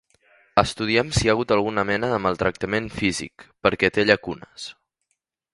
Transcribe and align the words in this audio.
Estudiem 0.61 1.11
si 1.17 1.21
hi 1.23 1.29
ha 1.31 1.35
hagut 1.37 1.53
alguna 1.57 1.83
mena 1.91 2.09
de 2.13 2.19
maltractament 2.27 2.91
físic, 2.97 3.47
perquè 3.67 3.93
té 3.99 4.11
llacunes. 4.11 4.71